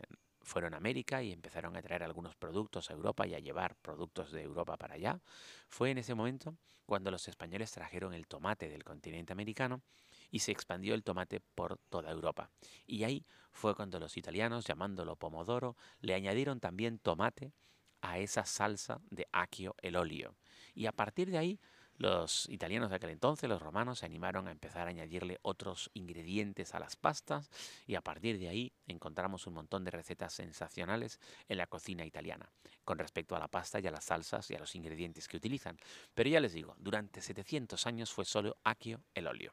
fueron 0.49 0.75
a 0.75 0.79
América 0.79 1.23
y 1.23 1.33
empezaron 1.33 1.77
a 1.77 1.83
traer 1.83 2.03
algunos 2.03 2.35
productos 2.35 2.91
a 2.91 2.95
Europa 2.95 3.27
y 3.27 3.35
a 3.35 3.39
llevar 3.39 3.77
productos 3.77 4.33
de 4.33 4.43
Europa 4.43 4.77
para 4.77 4.95
allá. 4.95 5.21
Fue 5.69 5.91
en 5.91 5.99
ese 5.99 6.15
momento 6.15 6.57
cuando 6.87 7.11
los 7.11 7.29
españoles 7.29 7.71
trajeron 7.71 8.15
el 8.15 8.27
tomate 8.27 8.69
del 8.69 8.83
continente 8.83 9.33
americano 9.33 9.83
y 10.31 10.41
se 10.41 10.51
expandió 10.51 10.95
el 10.95 11.05
tomate 11.05 11.41
por 11.55 11.79
toda 11.89 12.11
Europa. 12.11 12.51
Y 12.87 13.05
ahí 13.05 13.25
fue 13.53 13.75
cuando 13.77 14.01
los 14.01 14.17
italianos, 14.17 14.65
llamándolo 14.65 15.17
pomodoro, 15.17 15.77
le 16.01 16.15
añadieron 16.15 16.61
también 16.61 16.99
tomate 16.99 17.53
a 18.01 18.19
esa 18.19 18.45
salsa 18.45 19.01
de 19.11 19.29
aquio 19.33 19.75
el 19.83 19.97
óleo. 19.97 20.35
Y 20.75 20.87
a 20.87 20.93
partir 20.93 21.31
de 21.31 21.39
ahí 21.39 21.61
los 21.99 22.49
italianos 22.49 22.91
de 22.91 22.97
aquel 22.97 23.11
entonces, 23.11 23.49
los 23.49 23.61
romanos, 23.61 23.99
se 23.99 24.07
animaron 24.07 24.49
a 24.49 24.53
empezar 24.53 24.87
a 24.87 24.91
añadirle 24.91 25.39
otros 25.43 25.91
ingredientes 25.95 26.75
a 26.75 26.79
las 26.79 26.97
pastas 26.97 27.51
y 27.87 27.97
a 27.97 28.01
partir 28.01 28.39
de 28.39 28.49
ahí 28.49 28.73
encontramos 28.87 29.47
un 29.47 29.55
montón 29.55 29.85
de 29.85 29.91
recetas 29.91 30.33
sensacionales 30.33 31.21
en 31.49 31.59
la 31.59 31.67
cocina 31.67 32.07
italiana 32.07 32.49
con 32.85 32.99
respecto 32.99 33.37
a 33.37 33.39
la 33.39 33.49
pasta 33.49 33.81
y 33.81 33.87
a 33.87 33.91
las 33.91 34.05
salsas 34.05 34.51
y 34.51 34.55
a 34.55 34.59
los 34.59 34.75
ingredientes 34.75 35.29
que 35.29 35.37
utilizan. 35.37 35.77
Pero 36.15 36.31
ya 36.31 36.41
les 36.41 36.53
digo, 36.53 36.75
durante 36.79 37.21
700 37.21 37.87
años 37.87 38.13
fue 38.13 38.25
solo 38.25 38.57
aquio 38.65 39.01
el 39.15 39.27
óleo. 39.27 39.53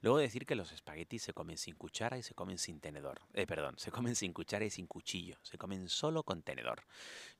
Luego 0.00 0.18
decir 0.18 0.46
que 0.46 0.54
los 0.54 0.72
espaguetis 0.72 1.22
se 1.22 1.32
comen 1.32 1.58
sin 1.58 1.74
cuchara 1.74 2.18
y 2.18 2.22
se 2.22 2.34
comen 2.34 2.58
sin 2.58 2.80
tenedor. 2.80 3.20
Eh, 3.34 3.46
perdón, 3.46 3.78
se 3.78 3.90
comen 3.90 4.14
sin 4.14 4.32
cuchara 4.32 4.64
y 4.64 4.70
sin 4.70 4.86
cuchillo. 4.86 5.36
Se 5.42 5.58
comen 5.58 5.88
solo 5.88 6.22
con 6.22 6.42
tenedor. 6.42 6.84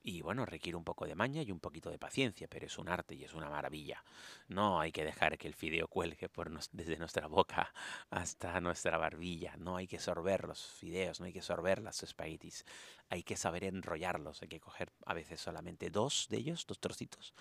Y 0.02 0.22
bueno, 0.22 0.44
requiere 0.44 0.76
un 0.76 0.84
poco 0.84 1.06
de 1.06 1.14
maña 1.14 1.42
y 1.42 1.52
un 1.52 1.60
poquito 1.60 1.90
de 1.90 1.98
paciencia, 1.98 2.48
pero 2.48 2.66
es 2.66 2.78
un 2.78 2.88
arte 2.88 3.14
y 3.14 3.24
es 3.24 3.34
una 3.34 3.48
maravilla. 3.48 4.02
No 4.48 4.80
hay 4.80 4.90
que 4.90 5.04
dejar 5.04 5.38
que 5.38 5.46
el 5.46 5.54
fideo 5.54 5.88
cuelgue 5.88 6.28
desde 6.72 6.96
nuestra 6.96 7.28
boca 7.28 7.72
hasta 8.10 8.60
nuestra 8.60 8.98
barbilla. 8.98 9.56
No 9.56 9.76
hay 9.76 9.86
que 9.86 10.00
sorber 10.00 10.46
los 10.48 10.66
fideos, 10.66 11.20
no 11.20 11.26
hay 11.26 11.32
que 11.32 11.42
sorber 11.42 11.80
las 11.80 12.02
espaguetis. 12.02 12.64
Hay 13.08 13.22
que 13.22 13.36
saber 13.36 13.64
enrollarlos. 13.64 14.42
Hay 14.42 14.48
que 14.48 14.60
coger 14.60 14.92
a 15.06 15.14
veces 15.14 15.40
solamente 15.40 15.90
dos 15.90 16.26
de 16.28 16.38
ellos, 16.38 16.66
dos 16.66 16.78
trocitos, 16.80 17.34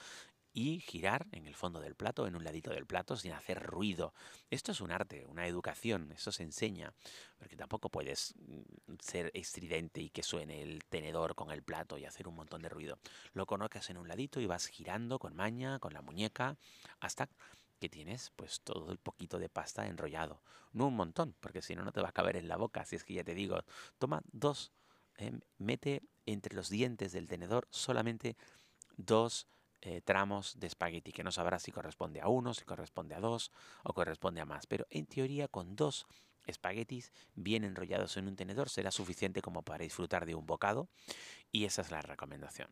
y 0.57 0.79
girar 0.79 1.27
en 1.33 1.45
el 1.45 1.53
fondo 1.53 1.79
del 1.79 1.93
plato, 1.93 2.25
en 2.25 2.35
un 2.35 2.43
ladito 2.43 2.71
del 2.71 2.87
plato, 2.87 3.15
sin 3.15 3.31
hacer 3.31 3.61
ruido. 3.61 4.15
Esto 4.49 4.71
es 4.71 4.81
un 4.81 4.89
arte, 4.89 5.23
una 5.27 5.45
educación, 5.45 6.11
eso 6.11 6.31
se 6.31 6.41
enseña, 6.41 6.95
porque 7.37 7.55
tampoco 7.55 7.89
puedes 7.89 8.33
mm, 8.39 8.95
ser 8.99 9.29
estridente 9.35 10.01
y 10.01 10.09
que 10.09 10.23
suene 10.23 10.63
el 10.63 10.83
tenedor 10.85 11.35
con 11.35 11.51
el 11.51 11.61
plato 11.61 11.99
y 11.99 12.05
hacer 12.05 12.27
un 12.27 12.33
montón 12.33 12.63
de 12.63 12.69
ruido. 12.69 12.97
Lo 13.33 13.45
colocas 13.45 13.91
en 13.91 13.99
un 13.99 14.07
ladito 14.07 14.41
y 14.41 14.47
vas 14.47 14.65
girando 14.65 15.19
con 15.19 15.35
maña, 15.35 15.77
con 15.77 15.93
la 15.93 16.01
muñeca, 16.01 16.57
hasta 17.01 17.29
que 17.79 17.87
tienes 17.87 18.31
pues 18.35 18.61
todo 18.61 18.91
el 18.91 18.97
poquito 18.97 19.37
de 19.37 19.49
pasta 19.49 19.85
enrollado. 19.85 20.41
No 20.73 20.87
un 20.87 20.95
montón, 20.95 21.35
porque 21.39 21.61
si 21.61 21.75
no, 21.75 21.83
no 21.83 21.91
te 21.91 22.01
va 22.01 22.09
a 22.09 22.13
caber 22.13 22.35
en 22.35 22.47
la 22.47 22.57
boca. 22.57 22.81
Así 22.81 22.95
es 22.95 23.03
que 23.03 23.13
ya 23.13 23.23
te 23.23 23.35
digo, 23.35 23.63
toma 23.99 24.23
dos, 24.31 24.71
eh, 25.17 25.39
mete 25.59 26.01
entre 26.25 26.55
los 26.55 26.69
dientes 26.69 27.11
del 27.11 27.27
tenedor 27.27 27.67
solamente 27.69 28.35
dos 28.95 29.45
eh, 29.81 30.01
tramos 30.01 30.59
de 30.59 30.67
espagueti, 30.67 31.11
que 31.11 31.23
no 31.23 31.31
sabrás 31.31 31.63
si 31.63 31.71
corresponde 31.71 32.21
a 32.21 32.27
uno, 32.27 32.53
si 32.53 32.65
corresponde 32.65 33.15
a 33.15 33.19
dos 33.19 33.51
o 33.83 33.93
corresponde 33.93 34.41
a 34.41 34.45
más. 34.45 34.65
Pero 34.67 34.87
en 34.89 35.05
teoría 35.05 35.47
con 35.47 35.75
dos 35.75 36.07
espaguetis 36.47 37.11
bien 37.35 37.63
enrollados 37.63 38.17
en 38.17 38.27
un 38.27 38.35
tenedor 38.35 38.69
será 38.69 38.91
suficiente 38.91 39.41
como 39.41 39.63
para 39.63 39.83
disfrutar 39.83 40.25
de 40.25 40.35
un 40.35 40.45
bocado 40.45 40.89
y 41.51 41.65
esa 41.65 41.81
es 41.81 41.91
la 41.91 42.01
recomendación. 42.01 42.69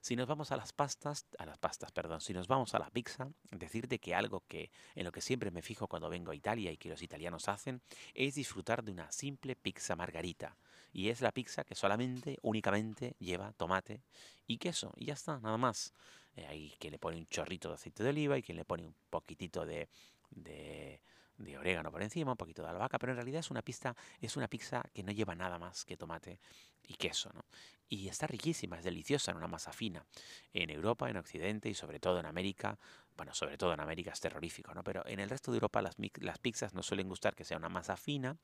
Si 0.00 0.16
nos 0.16 0.26
vamos 0.26 0.52
a 0.52 0.56
las 0.56 0.72
pastas, 0.72 1.26
a 1.38 1.46
las 1.46 1.58
pastas, 1.58 1.92
perdón, 1.92 2.20
si 2.20 2.34
nos 2.34 2.46
vamos 2.46 2.74
a 2.74 2.78
la 2.78 2.90
pizza, 2.90 3.30
decirte 3.50 3.98
que 3.98 4.14
algo 4.14 4.44
que 4.46 4.70
en 4.94 5.04
lo 5.04 5.12
que 5.12 5.20
siempre 5.20 5.50
me 5.50 5.62
fijo 5.62 5.88
cuando 5.88 6.10
vengo 6.10 6.32
a 6.32 6.34
Italia 6.34 6.70
y 6.70 6.76
que 6.76 6.90
los 6.90 7.02
italianos 7.02 7.48
hacen 7.48 7.80
es 8.14 8.34
disfrutar 8.34 8.84
de 8.84 8.92
una 8.92 9.10
simple 9.12 9.56
pizza 9.56 9.96
margarita. 9.96 10.56
Y 10.92 11.08
es 11.08 11.20
la 11.20 11.32
pizza 11.32 11.64
que 11.64 11.74
solamente, 11.74 12.38
únicamente 12.42 13.16
lleva 13.18 13.52
tomate 13.52 14.02
y 14.46 14.58
queso. 14.58 14.92
Y 14.96 15.06
ya 15.06 15.14
está, 15.14 15.38
nada 15.40 15.56
más. 15.56 15.94
Eh, 16.36 16.46
hay 16.46 16.74
quien 16.78 16.92
le 16.92 16.98
pone 16.98 17.16
un 17.16 17.26
chorrito 17.26 17.68
de 17.68 17.74
aceite 17.74 18.02
de 18.02 18.10
oliva 18.10 18.38
y 18.38 18.42
quien 18.42 18.56
le 18.56 18.64
pone 18.64 18.86
un 18.86 18.94
poquitito 19.10 19.66
de, 19.66 19.88
de 20.30 21.00
de 21.42 21.58
orégano 21.58 21.90
por 21.90 22.02
encima, 22.02 22.32
un 22.32 22.36
poquito 22.36 22.62
de 22.62 22.68
albahaca, 22.68 22.98
pero 22.98 23.12
en 23.12 23.16
realidad 23.16 23.40
es 23.40 23.50
una 23.50 23.62
pizza, 23.62 23.96
es 24.20 24.36
una 24.36 24.48
pizza 24.48 24.82
que 24.92 25.02
no 25.02 25.12
lleva 25.12 25.34
nada 25.34 25.58
más 25.58 25.84
que 25.84 25.96
tomate 25.96 26.40
y 26.82 26.94
queso, 26.94 27.30
¿no? 27.34 27.44
Y 27.88 28.08
está 28.08 28.26
riquísima, 28.26 28.78
es 28.78 28.84
deliciosa 28.84 29.32
en 29.32 29.36
una 29.36 29.48
masa 29.48 29.72
fina. 29.72 30.06
En 30.52 30.70
Europa, 30.70 31.10
en 31.10 31.18
Occidente 31.18 31.68
y 31.68 31.74
sobre 31.74 32.00
todo 32.00 32.18
en 32.20 32.26
América, 32.26 32.78
bueno, 33.16 33.34
sobre 33.34 33.58
todo 33.58 33.72
en 33.72 33.80
América 33.80 34.12
es 34.12 34.20
terrorífico, 34.20 34.74
¿no? 34.74 34.82
Pero 34.82 35.06
en 35.06 35.20
el 35.20 35.30
resto 35.30 35.50
de 35.50 35.56
Europa 35.56 35.82
las, 35.82 35.96
las 36.20 36.38
pizzas 36.38 36.74
nos 36.74 36.86
suelen 36.86 37.08
gustar 37.08 37.34
que 37.34 37.44
sea 37.44 37.56
una 37.56 37.68
masa 37.68 37.96
fina, 37.96 38.36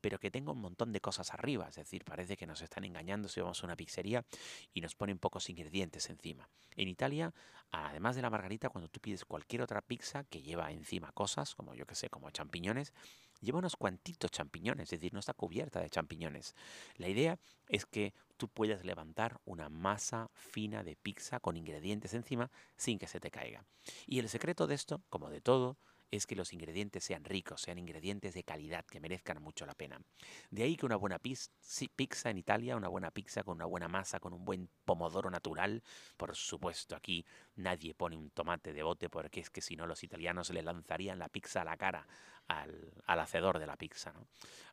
pero 0.00 0.18
que 0.18 0.30
tenga 0.30 0.52
un 0.52 0.60
montón 0.60 0.92
de 0.92 1.00
cosas 1.00 1.32
arriba. 1.32 1.68
Es 1.68 1.76
decir, 1.76 2.04
parece 2.04 2.36
que 2.36 2.46
nos 2.46 2.60
están 2.62 2.84
engañando 2.84 3.28
si 3.28 3.40
vamos 3.40 3.62
a 3.62 3.66
una 3.66 3.76
pizzería 3.76 4.24
y 4.74 4.80
nos 4.80 4.94
ponen 4.94 5.18
pocos 5.18 5.48
ingredientes 5.50 6.10
encima. 6.10 6.48
En 6.76 6.88
Italia, 6.88 7.32
además 7.70 8.16
de 8.16 8.22
la 8.22 8.30
margarita, 8.30 8.68
cuando 8.68 8.88
tú 8.88 9.00
pides 9.00 9.24
cualquier 9.24 9.62
otra 9.62 9.80
pizza 9.82 10.24
que 10.24 10.42
lleva 10.42 10.70
encima 10.70 11.12
cosas, 11.12 11.54
como 11.54 11.74
yo 11.74 11.86
que 11.86 11.94
sé, 11.94 12.10
como 12.10 12.30
champiñones, 12.30 12.92
lleva 13.40 13.58
unos 13.58 13.76
cuantitos 13.76 14.30
champiñones, 14.30 14.92
es 14.92 15.00
decir, 15.00 15.12
no 15.12 15.20
está 15.20 15.34
cubierta 15.34 15.80
de 15.80 15.90
champiñones. 15.90 16.54
La 16.96 17.08
idea 17.08 17.38
es 17.68 17.86
que 17.86 18.14
tú 18.36 18.48
puedas 18.48 18.84
levantar 18.84 19.40
una 19.44 19.68
masa 19.68 20.30
fina 20.32 20.82
de 20.82 20.96
pizza 20.96 21.40
con 21.40 21.56
ingredientes 21.56 22.14
encima 22.14 22.50
sin 22.76 22.98
que 22.98 23.06
se 23.06 23.20
te 23.20 23.30
caiga. 23.30 23.64
Y 24.06 24.18
el 24.18 24.28
secreto 24.28 24.66
de 24.66 24.74
esto, 24.74 25.02
como 25.08 25.30
de 25.30 25.40
todo, 25.40 25.78
es 26.10 26.26
que 26.26 26.36
los 26.36 26.52
ingredientes 26.52 27.04
sean 27.04 27.24
ricos, 27.24 27.62
sean 27.62 27.78
ingredientes 27.78 28.34
de 28.34 28.44
calidad, 28.44 28.84
que 28.84 29.00
merezcan 29.00 29.42
mucho 29.42 29.66
la 29.66 29.74
pena. 29.74 30.00
De 30.50 30.62
ahí 30.62 30.76
que 30.76 30.86
una 30.86 30.96
buena 30.96 31.18
pizza 31.18 32.30
en 32.30 32.38
Italia, 32.38 32.76
una 32.76 32.88
buena 32.88 33.10
pizza 33.10 33.42
con 33.42 33.56
una 33.56 33.66
buena 33.66 33.88
masa, 33.88 34.20
con 34.20 34.32
un 34.32 34.44
buen 34.44 34.68
pomodoro 34.84 35.30
natural, 35.30 35.82
por 36.16 36.34
supuesto 36.36 36.96
aquí 36.96 37.24
nadie 37.56 37.94
pone 37.94 38.16
un 38.16 38.30
tomate 38.30 38.72
de 38.72 38.82
bote 38.82 39.08
porque 39.08 39.40
es 39.40 39.50
que 39.50 39.60
si 39.60 39.76
no 39.76 39.86
los 39.86 40.02
italianos 40.02 40.50
le 40.50 40.62
lanzarían 40.62 41.18
la 41.18 41.28
pizza 41.28 41.62
a 41.62 41.64
la 41.64 41.76
cara 41.76 42.06
al, 42.48 42.92
hacedor 43.06 43.58
de 43.58 43.66
la 43.66 43.76
pizza. 43.76 44.12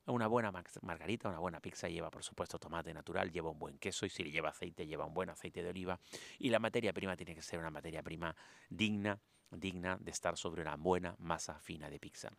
Una 0.06 0.28
buena 0.28 0.52
margarita, 0.82 1.30
una 1.30 1.40
buena 1.40 1.60
pizza 1.60 1.88
lleva 1.88 2.12
por 2.12 2.24
supuesto 2.24 2.60
tomate 2.60 2.94
natural, 2.94 3.32
lleva 3.32 3.50
un 3.50 3.60
buen 3.60 3.78
queso 3.80 4.06
y 4.06 4.10
si 4.10 4.24
le 4.24 4.32
lleva 4.32 4.50
aceite 4.50 4.86
lleva 4.86 5.06
un 5.06 5.14
buen 5.14 5.30
aceite 5.30 5.64
de 5.64 5.70
oliva 5.70 6.00
y 6.40 6.50
la 6.50 6.60
materia 6.60 6.94
prima 6.94 7.16
tiene 7.16 7.36
que 7.36 7.42
ser 7.42 7.60
una 7.60 7.72
materia 7.72 8.04
prima 8.04 8.36
digna 8.70 9.20
digna 9.56 9.98
de 10.00 10.12
estar 10.12 10.38
sobre 10.38 10.62
una 10.62 10.76
buena 10.76 11.16
masa 11.20 11.60
fina 11.60 11.90
de 11.90 12.00
pizza. 12.00 12.30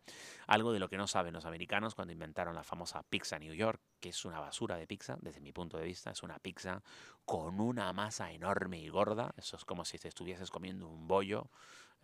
Algo 0.47 0.73
de 0.73 0.79
lo 0.79 0.89
que 0.89 0.97
no 0.97 1.07
saben 1.07 1.33
los 1.33 1.45
americanos 1.45 1.95
cuando 1.95 2.13
inventaron 2.13 2.55
la 2.55 2.63
famosa 2.63 3.03
pizza 3.03 3.39
New 3.39 3.53
York, 3.53 3.81
que 3.99 4.09
es 4.09 4.25
una 4.25 4.39
basura 4.39 4.77
de 4.77 4.87
pizza, 4.87 5.17
desde 5.21 5.41
mi 5.41 5.51
punto 5.51 5.77
de 5.77 5.85
vista, 5.85 6.11
es 6.11 6.23
una 6.23 6.39
pizza 6.39 6.81
con 7.25 7.59
una 7.59 7.91
masa 7.93 8.31
enorme 8.31 8.79
y 8.79 8.89
gorda, 8.89 9.33
eso 9.37 9.57
es 9.57 9.65
como 9.65 9.85
si 9.85 9.97
te 9.97 10.07
estuvieses 10.07 10.49
comiendo 10.49 10.87
un 10.87 11.07
bollo, 11.07 11.49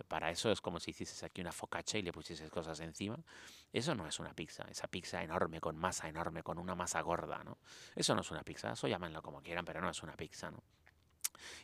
para 0.07 0.31
eso 0.31 0.51
es 0.51 0.61
como 0.61 0.79
si 0.79 0.91
hicieses 0.91 1.23
aquí 1.23 1.41
una 1.41 1.51
focaccia 1.51 1.99
y 1.99 2.01
le 2.01 2.11
pusieses 2.11 2.49
cosas 2.49 2.79
encima. 2.79 3.19
Eso 3.71 3.95
no 3.95 4.07
es 4.07 4.19
una 4.19 4.33
pizza, 4.33 4.63
esa 4.69 4.87
pizza 4.87 5.21
enorme, 5.23 5.61
con 5.61 5.77
masa 5.77 6.09
enorme, 6.09 6.43
con 6.43 6.57
una 6.57 6.75
masa 6.75 7.01
gorda, 7.01 7.43
¿no? 7.43 7.57
Eso 7.95 8.15
no 8.15 8.21
es 8.21 8.31
una 8.31 8.43
pizza, 8.43 8.71
eso 8.71 8.87
llámenlo 8.87 9.21
como 9.21 9.41
quieran, 9.41 9.65
pero 9.65 9.81
no 9.81 9.89
es 9.89 10.01
una 10.03 10.15
pizza, 10.15 10.51
¿no? 10.51 10.63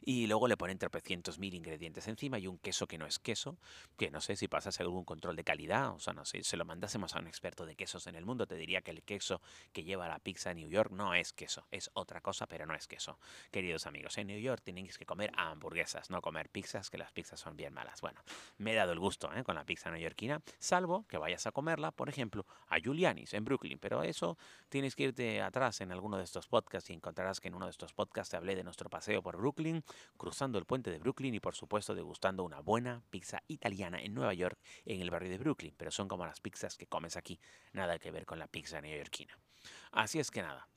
Y 0.01 0.27
luego 0.27 0.47
le 0.47 0.57
ponen 0.57 0.77
tropecientos 0.77 1.39
mil 1.39 1.53
ingredientes 1.53 2.07
encima 2.07 2.39
y 2.39 2.47
un 2.47 2.57
queso 2.57 2.87
que 2.87 2.97
no 2.97 3.05
es 3.05 3.19
queso, 3.19 3.57
que 3.97 4.11
no 4.11 4.21
sé 4.21 4.35
si 4.35 4.47
pasas 4.47 4.79
algún 4.79 5.05
control 5.05 5.35
de 5.35 5.43
calidad, 5.43 5.91
o 5.91 5.99
sea, 5.99 6.13
no 6.13 6.25
sé, 6.25 6.43
se 6.43 6.57
lo 6.57 6.65
mandásemos 6.65 7.15
a 7.15 7.19
un 7.19 7.27
experto 7.27 7.65
de 7.65 7.75
quesos 7.75 8.07
en 8.07 8.15
el 8.15 8.25
mundo, 8.25 8.47
te 8.47 8.55
diría 8.55 8.81
que 8.81 8.91
el 8.91 9.03
queso 9.03 9.41
que 9.73 9.83
lleva 9.83 10.07
la 10.07 10.19
pizza 10.19 10.51
en 10.51 10.57
New 10.57 10.69
York 10.69 10.91
no 10.91 11.13
es 11.13 11.33
queso, 11.33 11.67
es 11.71 11.89
otra 11.93 12.21
cosa, 12.21 12.47
pero 12.47 12.65
no 12.65 12.75
es 12.75 12.87
queso. 12.87 13.19
Queridos 13.51 13.85
amigos, 13.85 14.17
en 14.17 14.27
New 14.27 14.39
York 14.39 14.61
tenéis 14.63 14.97
que 14.97 15.05
comer 15.05 15.31
hamburguesas, 15.35 16.09
no 16.09 16.21
comer 16.21 16.49
pizzas, 16.49 16.89
que 16.89 16.97
las 16.97 17.11
pizzas 17.11 17.39
son 17.39 17.55
bien 17.55 17.73
malas. 17.73 18.01
Bueno, 18.01 18.21
me 18.57 18.73
he 18.73 18.75
dado 18.75 18.91
el 18.91 18.99
gusto 18.99 19.33
¿eh? 19.33 19.43
con 19.43 19.55
la 19.55 19.65
pizza 19.65 19.91
neoyorquina, 19.91 20.41
salvo 20.59 21.05
que 21.07 21.17
vayas 21.17 21.47
a 21.47 21.51
comerla, 21.51 21.91
por 21.91 22.09
ejemplo, 22.09 22.45
a 22.67 22.79
Giuliani's 22.79 23.33
en 23.33 23.45
Brooklyn, 23.45 23.79
pero 23.79 24.03
eso 24.03 24.37
tienes 24.69 24.95
que 24.95 25.03
irte 25.03 25.41
atrás 25.41 25.81
en 25.81 25.91
alguno 25.91 26.17
de 26.17 26.23
estos 26.23 26.47
podcasts 26.47 26.89
y 26.89 26.93
encontrarás 26.93 27.39
que 27.39 27.47
en 27.47 27.55
uno 27.55 27.65
de 27.65 27.71
estos 27.71 27.93
podcasts 27.93 28.31
te 28.31 28.37
hablé 28.37 28.55
de 28.55 28.63
nuestro 28.63 28.89
paseo 28.89 29.21
por 29.21 29.37
Brooklyn 29.37 29.66
cruzando 30.17 30.57
el 30.57 30.65
puente 30.65 30.91
de 30.91 30.99
Brooklyn 30.99 31.33
y 31.35 31.39
por 31.39 31.55
supuesto 31.55 31.95
degustando 31.95 32.43
una 32.43 32.59
buena 32.61 33.03
pizza 33.09 33.43
italiana 33.47 33.99
en 33.99 34.13
Nueva 34.13 34.33
York, 34.33 34.59
en 34.85 35.01
el 35.01 35.09
barrio 35.09 35.29
de 35.29 35.37
Brooklyn, 35.37 35.73
pero 35.77 35.91
son 35.91 36.07
como 36.07 36.25
las 36.25 36.39
pizzas 36.39 36.77
que 36.77 36.87
comes 36.87 37.17
aquí, 37.17 37.39
nada 37.73 37.99
que 37.99 38.11
ver 38.11 38.25
con 38.25 38.39
la 38.39 38.47
pizza 38.47 38.81
neoyorquina. 38.81 39.37
Así 39.91 40.19
es 40.19 40.31
que 40.31 40.41
nada, 40.41 40.67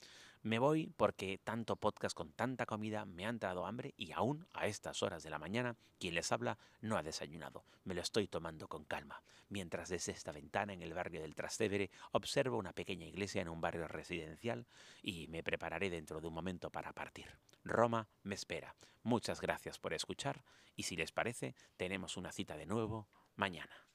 me 0.43 0.59
voy 0.59 0.93
porque 0.97 1.39
tanto 1.43 1.77
podcast 1.77 2.17
con 2.17 2.33
tanta 2.33 2.65
comida 2.65 3.05
me 3.05 3.27
ha 3.27 3.29
entrado 3.29 3.67
hambre 3.67 3.93
y 3.97 4.13
aún 4.13 4.47
a 4.53 4.67
estas 4.67 5.03
horas 5.03 5.23
de 5.23 5.31
la 5.31 5.39
mañana 5.39 5.77
quien 5.99 6.15
les 6.15 6.33
habla 6.33 6.59
no 6.81 6.97
ha 6.97 7.03
desayunado. 7.03 7.65
Me 7.85 7.95
lo 7.95 8.01
estoy 8.01 8.27
tomando 8.27 8.67
con 8.67 8.85
calma, 8.85 9.23
mientras 9.49 9.91
desde 9.91 10.13
esta 10.13 10.33
ventana 10.33 10.73
en 10.73 10.83
el 10.83 10.95
barrio 10.95 11.21
del 11.21 11.35
Trastevere 11.35 11.91
observo 12.13 12.57
una 12.57 12.73
pequeña 12.73 13.07
iglesia 13.07 13.43
en 13.43 13.51
un 13.51 13.61
barrio 13.61 13.87
residencial 13.87 14.67
y 15.03 15.29
me 15.29 15.43
prepararé 15.43 15.91
dentro 15.91 16.21
de 16.21 16.29
un 16.29 16.35
momento 16.35 16.71
para 16.71 16.93
partir. 16.93 17.39
Roma 17.63 18.09
me 18.23 18.35
espera. 18.35 18.75
Muchas 19.03 19.41
gracias 19.41 19.79
por 19.79 19.93
escuchar 19.93 20.43
y 20.75 20.85
si 20.85 20.97
les 20.97 21.13
parece 21.13 21.55
tenemos 21.77 22.17
una 22.17 22.33
cita 22.33 22.57
de 22.57 22.67
nuevo 22.67 23.09
mañana. 23.37 23.90